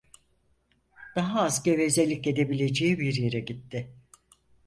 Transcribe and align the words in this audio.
Daha 1.15 1.41
az 1.41 1.61
gevezelik 1.63 2.27
edebileceği 2.27 2.99
bir 2.99 3.13
yere 3.15 3.39
gitti. 3.39 3.93